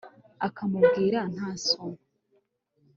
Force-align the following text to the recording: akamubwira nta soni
akamubwira 0.47 1.19
nta 1.33 1.49
soni 1.67 2.01